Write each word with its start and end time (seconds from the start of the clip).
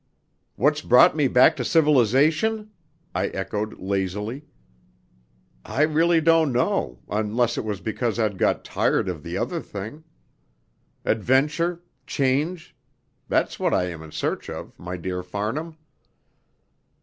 "What's 0.55 0.81
brought 0.81 1.15
me 1.15 1.27
back 1.27 1.55
to 1.57 1.63
civilisation?" 1.63 2.71
I 3.13 3.27
echoed, 3.27 3.77
lazily. 3.77 4.45
"I 5.63 5.83
really 5.83 6.19
don't 6.19 6.51
know 6.51 7.01
unless 7.07 7.55
it 7.55 7.63
was 7.63 7.81
because 7.81 8.17
I'd 8.17 8.39
got 8.39 8.65
tired 8.65 9.07
of 9.07 9.21
the 9.21 9.37
other 9.37 9.61
thing. 9.61 10.03
Adventure 11.05 11.83
change 12.07 12.75
that's 13.27 13.59
what 13.59 13.75
I 13.75 13.89
am 13.91 14.01
in 14.01 14.11
search 14.11 14.49
of, 14.49 14.73
my 14.79 14.97
dear 14.97 15.21
Farnham." 15.21 15.77